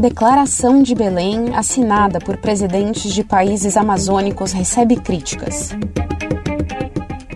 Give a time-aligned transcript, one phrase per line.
[0.00, 5.76] Declaração de Belém, assinada por presidentes de países amazônicos, recebe críticas.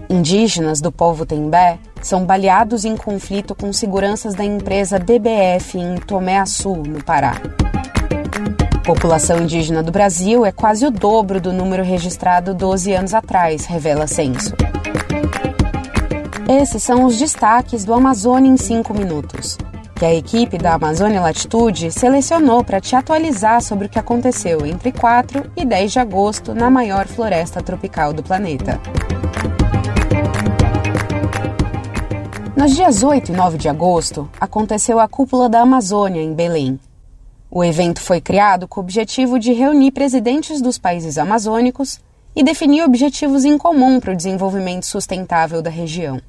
[0.09, 6.39] Indígenas do povo Tembé são baleados em conflito com seguranças da empresa BBF em Tomé
[6.39, 7.35] Açu, no Pará.
[8.83, 14.07] População indígena do Brasil é quase o dobro do número registrado 12 anos atrás, revela
[14.07, 14.55] censo.
[16.49, 19.59] Esses são os destaques do Amazônia em 5 minutos
[20.05, 24.93] que a equipe da Amazônia Latitude selecionou para te atualizar sobre o que aconteceu entre
[24.93, 28.79] 4 e 10 de agosto na maior floresta tropical do planeta.
[32.55, 36.79] Nos dias 8 e 9 de agosto, aconteceu a Cúpula da Amazônia, em Belém.
[37.51, 41.99] O evento foi criado com o objetivo de reunir presidentes dos países amazônicos
[42.37, 46.21] e definir objetivos em comum para o desenvolvimento sustentável da região.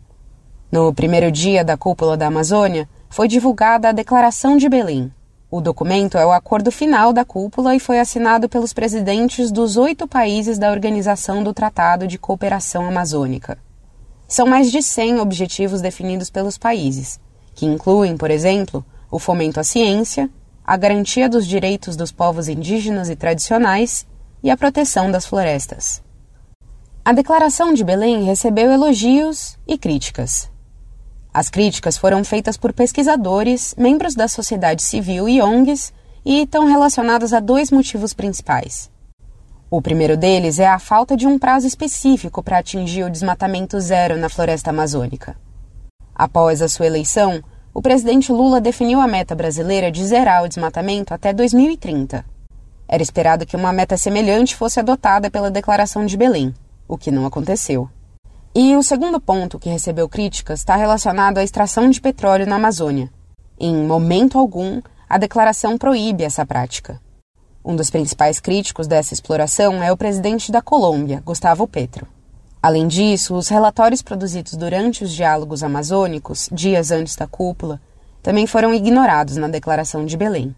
[0.71, 5.09] No primeiro dia da Cúpula da Amazônia, foi divulgada a Declaração de Belém.
[5.49, 10.05] O documento é o acordo final da cúpula e foi assinado pelos presidentes dos oito
[10.05, 13.57] países da Organização do Tratado de Cooperação Amazônica.
[14.27, 17.17] São mais de 100 objetivos definidos pelos países,
[17.53, 20.29] que incluem, por exemplo, o fomento à ciência,
[20.61, 24.05] a garantia dos direitos dos povos indígenas e tradicionais
[24.43, 26.03] e a proteção das florestas.
[27.05, 30.53] A Declaração de Belém recebeu elogios e críticas.
[31.35, 35.91] As críticas foram feitas por pesquisadores, membros da sociedade civil e ONGs
[36.23, 38.89] e estão relacionadas a dois motivos principais.
[39.69, 44.15] O primeiro deles é a falta de um prazo específico para atingir o desmatamento zero
[44.15, 45.35] na floresta amazônica.
[46.15, 51.13] Após a sua eleição, o presidente Lula definiu a meta brasileira de zerar o desmatamento
[51.13, 52.23] até 2030.
[52.87, 56.53] Era esperado que uma meta semelhante fosse adotada pela Declaração de Belém,
[56.87, 57.89] o que não aconteceu.
[58.57, 63.11] E o segundo ponto que recebeu críticas está relacionado à extração de petróleo na Amazônia.
[63.59, 67.01] Em momento algum, a declaração proíbe essa prática.
[67.65, 72.07] Um dos principais críticos dessa exploração é o presidente da Colômbia, Gustavo Petro.
[72.63, 77.81] Além disso, os relatórios produzidos durante os diálogos amazônicos, dias antes da cúpula,
[78.23, 80.55] também foram ignorados na Declaração de Belém.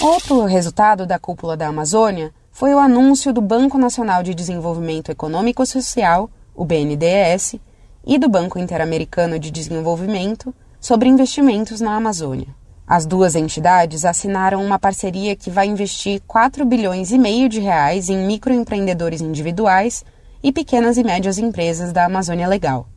[0.00, 5.64] Outro resultado da cúpula da Amazônia foi o anúncio do Banco Nacional de Desenvolvimento Econômico
[5.64, 7.54] Social, o BNDES,
[8.04, 12.48] e do Banco Interamericano de Desenvolvimento sobre investimentos na Amazônia.
[12.84, 18.08] As duas entidades assinaram uma parceria que vai investir 4 bilhões e meio de reais
[18.08, 20.04] em microempreendedores individuais
[20.42, 22.88] e pequenas e médias empresas da Amazônia Legal.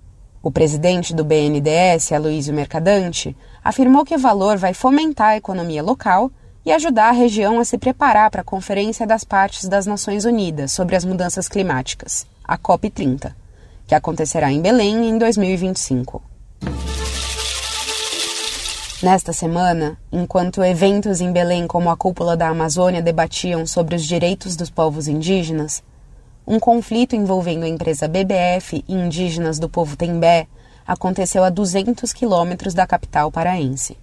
[0.41, 6.31] O presidente do BNDES, Aloysio Mercadante, afirmou que o valor vai fomentar a economia local
[6.65, 10.71] e ajudar a região a se preparar para a Conferência das Partes das Nações Unidas
[10.71, 13.33] sobre as Mudanças Climáticas, a COP30,
[13.87, 16.21] que acontecerá em Belém em 2025.
[19.01, 24.55] Nesta semana, enquanto eventos em Belém como a Cúpula da Amazônia debatiam sobre os direitos
[24.55, 25.81] dos povos indígenas,
[26.45, 30.47] um conflito envolvendo a empresa BBF e indígenas do povo Tembé
[30.85, 33.97] aconteceu a 200 quilômetros da capital paraense.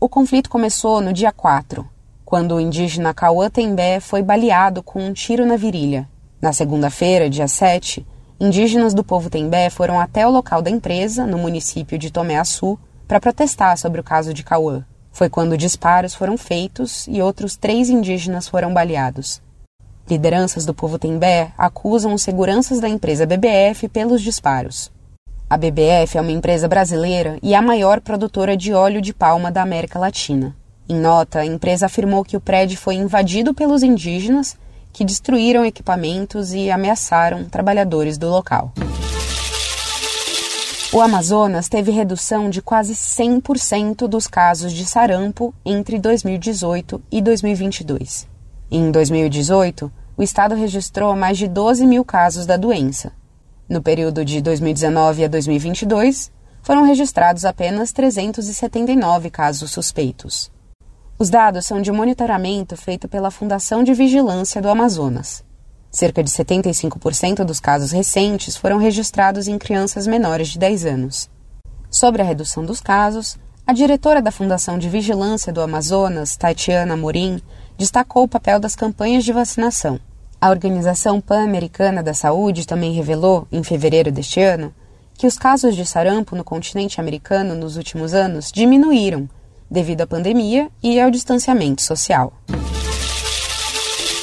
[0.00, 1.86] O conflito começou no dia 4,
[2.30, 6.08] quando o indígena Cauã Tembé foi baleado com um tiro na virilha.
[6.40, 8.06] Na segunda-feira, dia 7,
[8.38, 12.78] indígenas do povo Tembé foram até o local da empresa, no município de Tomé Açu,
[13.08, 14.84] para protestar sobre o caso de Cauã.
[15.10, 19.42] Foi quando disparos foram feitos e outros três indígenas foram baleados.
[20.08, 24.92] Lideranças do povo Tembé acusam os seguranças da empresa BBF pelos disparos.
[25.48, 29.62] A BBF é uma empresa brasileira e a maior produtora de óleo de palma da
[29.62, 30.54] América Latina.
[30.90, 34.58] Em nota, a empresa afirmou que o prédio foi invadido pelos indígenas
[34.92, 38.72] que destruíram equipamentos e ameaçaram trabalhadores do local.
[40.92, 48.26] O Amazonas teve redução de quase 100% dos casos de sarampo entre 2018 e 2022.
[48.68, 53.12] Em 2018, o estado registrou mais de 12 mil casos da doença.
[53.68, 60.50] No período de 2019 a 2022, foram registrados apenas 379 casos suspeitos.
[61.20, 65.44] Os dados são de monitoramento feito pela Fundação de Vigilância do Amazonas.
[65.90, 71.28] Cerca de 75% dos casos recentes foram registrados em crianças menores de 10 anos.
[71.90, 73.36] Sobre a redução dos casos,
[73.66, 77.42] a diretora da Fundação de Vigilância do Amazonas, Tatiana Morim,
[77.76, 80.00] destacou o papel das campanhas de vacinação.
[80.40, 84.74] A Organização Pan-Americana da Saúde também revelou, em fevereiro deste ano,
[85.18, 89.28] que os casos de sarampo no continente americano nos últimos anos diminuíram
[89.70, 92.32] devido à pandemia e ao distanciamento social.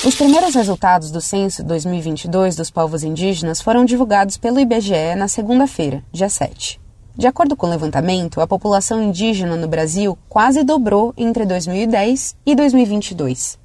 [0.06, 6.04] Os primeiros resultados do censo 2022 dos povos indígenas foram divulgados pelo IBGE na segunda-feira,
[6.12, 6.80] dia 7.
[7.16, 12.56] De acordo com o levantamento, a população indígena no Brasil quase dobrou entre 2010 e
[12.56, 13.58] 2022.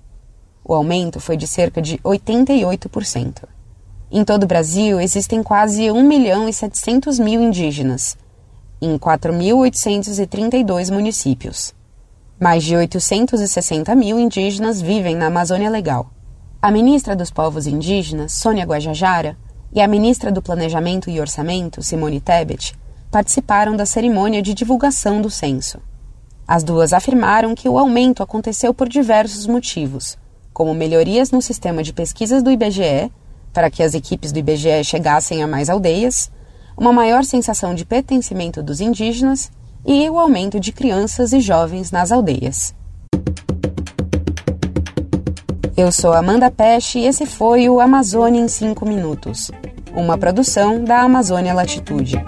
[0.64, 3.42] O aumento foi de cerca de 88%.
[4.10, 8.16] Em todo o Brasil, existem quase 1 milhão e 700 mil indígenas,
[8.82, 11.72] em 4.832 municípios.
[12.40, 16.10] Mais de 860 mil indígenas vivem na Amazônia Legal.
[16.60, 19.36] A ministra dos Povos Indígenas, Sônia Guajajara,
[19.72, 22.74] e a ministra do Planejamento e Orçamento, Simone Tebet,
[23.10, 25.78] participaram da cerimônia de divulgação do censo.
[26.46, 30.18] As duas afirmaram que o aumento aconteceu por diversos motivos,
[30.52, 33.12] como melhorias no sistema de pesquisas do IBGE,
[33.52, 36.30] para que as equipes do IBGE chegassem a mais aldeias,
[36.76, 39.50] uma maior sensação de pertencimento dos indígenas
[39.84, 42.72] e o aumento de crianças e jovens nas aldeias.
[45.76, 49.50] Eu sou Amanda Peste e esse foi o Amazônia em 5 Minutos,
[49.94, 52.22] uma produção da Amazônia Latitude.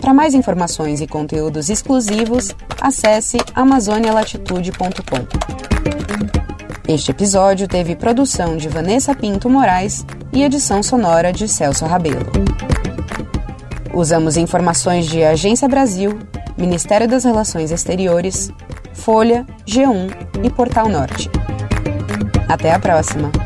[0.00, 2.50] Para mais informações e conteúdos exclusivos,
[2.80, 5.64] acesse amazonialatitude.com.
[6.86, 12.30] Este episódio teve produção de Vanessa Pinto Moraes e edição sonora de Celso Rabelo.
[13.94, 16.18] Usamos informações de Agência Brasil,
[16.58, 18.50] Ministério das Relações Exteriores,
[18.92, 20.10] Folha, G1
[20.42, 21.30] e Portal Norte.
[22.48, 23.43] Até a próxima!